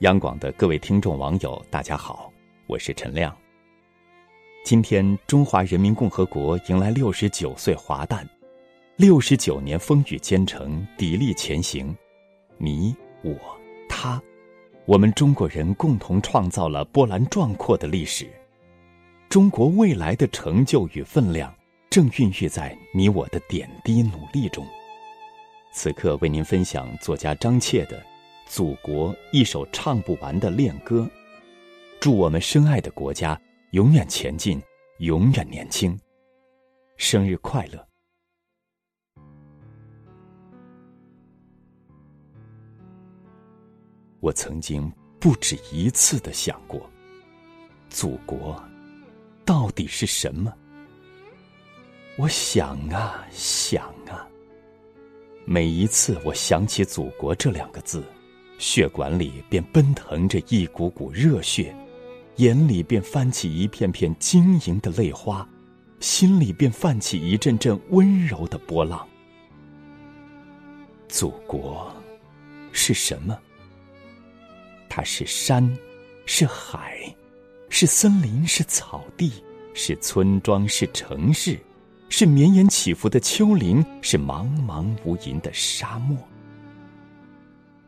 [0.00, 2.30] 央广的各位听众网友，大家好，
[2.66, 3.34] 我是陈亮。
[4.62, 8.28] 今天，中华人民共和国迎来六十九岁华诞，
[8.96, 11.96] 六十九年风雨兼程，砥砺前行。
[12.58, 13.34] 你、我、
[13.88, 14.22] 他，
[14.84, 18.28] 我们中国人共同创造了波澜壮阔的历史。
[19.30, 21.50] 中国未来的成就与分量，
[21.88, 24.62] 正孕育在你我的点滴努力中。
[25.72, 28.04] 此刻，为您分享作家张切的。
[28.46, 31.06] 祖国一首唱不完的恋歌，
[32.00, 33.38] 祝我们深爱的国家
[33.72, 34.62] 永远前进，
[34.98, 35.98] 永远年轻。
[36.96, 37.86] 生日快乐！
[44.20, 46.88] 我曾经不止一次的想过，
[47.90, 48.62] 祖国
[49.44, 50.54] 到底是什么？
[52.16, 54.26] 我想啊想啊，
[55.44, 58.02] 每一次我想起“祖国”这两个字。
[58.58, 61.74] 血管里便奔腾着一股股热血，
[62.36, 65.46] 眼里便翻起一片片晶莹的泪花，
[66.00, 69.06] 心里便泛起一阵阵温柔的波浪。
[71.08, 71.94] 祖国
[72.72, 73.38] 是什么？
[74.88, 75.76] 它是山，
[76.24, 76.98] 是海，
[77.68, 79.32] 是森林，是草地，
[79.74, 81.58] 是村庄，是城市，
[82.08, 86.16] 是绵延起伏的丘陵，是茫茫无垠的沙漠。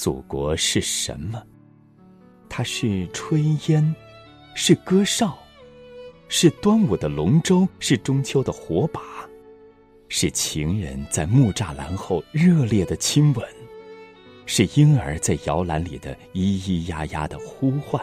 [0.00, 1.42] 祖国是什么？
[2.48, 3.94] 它是炊烟，
[4.54, 5.38] 是歌哨，
[6.26, 9.02] 是端午的龙舟，是中秋的火把，
[10.08, 13.46] 是情人在木栅栏后热烈的亲吻，
[14.46, 18.02] 是婴儿在摇篮里的咿咿呀呀的呼唤，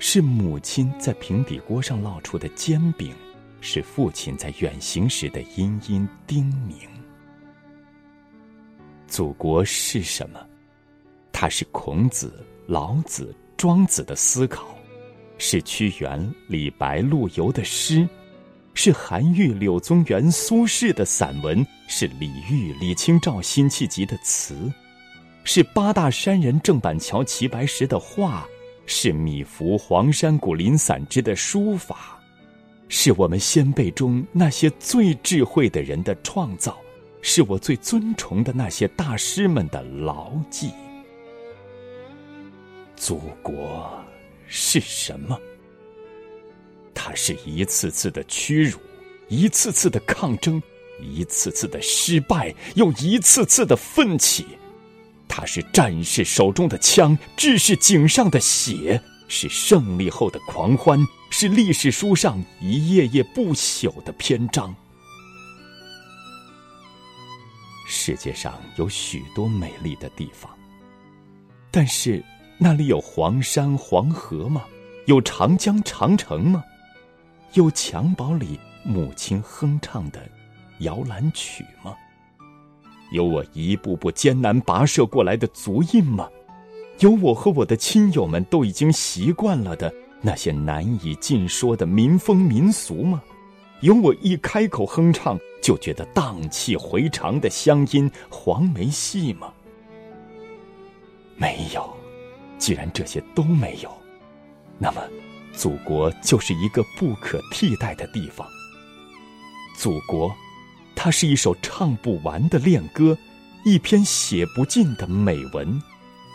[0.00, 3.14] 是母亲在平底锅上烙出的煎饼，
[3.60, 6.88] 是父亲在远行时的殷殷叮咛。
[9.06, 10.49] 祖国是什么？
[11.40, 14.76] 它是孔子、老子、庄子的思考，
[15.38, 18.06] 是屈原、李白、陆游的诗，
[18.74, 24.70] 是韩愈、柳宗元、苏轼的散文，是李煜、李清照辛弃疾的词，
[25.42, 28.46] 是八大山人郑板桥齐白石的画，
[28.84, 32.20] 是米芾、黄山谷林散之的书法，
[32.90, 36.76] 是我们先辈中那些最智慧的人的创造，
[37.22, 40.70] 是我最尊崇的那些大师们的牢记。
[43.00, 43.90] 祖国
[44.46, 45.40] 是什么？
[46.94, 48.78] 它是一次次的屈辱，
[49.28, 50.62] 一次次的抗争，
[51.00, 54.46] 一次次的失败，又一次次的奋起。
[55.26, 64.76] 它是战士手中的枪，志士颈上的血，是胜利后的狂欢，是历史书上一页页不朽的篇章。
[67.88, 70.54] 世界上有许多美丽的地方，
[71.70, 72.22] 但是。
[72.62, 74.66] 那里有黄山黄河吗？
[75.06, 76.62] 有长江长城吗？
[77.54, 80.20] 有襁褓里母亲哼唱的
[80.80, 81.96] 摇篮曲吗？
[83.12, 86.28] 有我一步步艰难跋涉过来的足印吗？
[86.98, 89.90] 有我和我的亲友们都已经习惯了的
[90.20, 93.22] 那些难以尽说的民风民俗吗？
[93.80, 99.50] 有我一开口哼唱就觉得荡气回肠的乡音黄梅戏吗？
[101.36, 101.99] 没有。
[102.60, 103.90] 既然这些都没有，
[104.78, 105.02] 那么，
[105.52, 108.46] 祖国就是一个不可替代的地方。
[109.76, 110.30] 祖国，
[110.94, 113.16] 它是一首唱不完的恋歌，
[113.64, 115.82] 一篇写不尽的美文。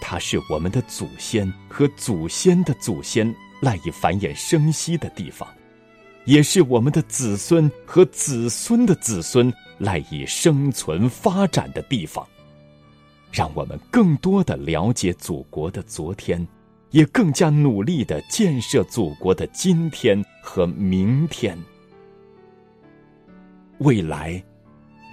[0.00, 5.46] 它是我们的祖先和祖先的祖先赖以繁衍生息的地方，
[6.24, 12.26] 也是我们的子孙和子孙的子孙赖以生存发展的地方。
[13.34, 16.46] 让我们更多的了解祖国的昨天，
[16.90, 21.58] 也更加努力的建设祖国的今天和明天。
[23.78, 24.40] 未来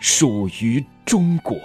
[0.00, 1.56] 属于中国。